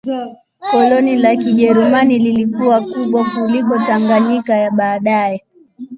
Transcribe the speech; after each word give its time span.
Koloni 0.63 1.15
la 1.17 1.35
Kijerumani 1.35 2.17
lilikuwa 2.19 2.79
kubwa 2.81 3.25
kuliko 3.35 3.77
Tanganyika 3.79 4.55
ya 4.57 4.71
baadaye 4.71 5.43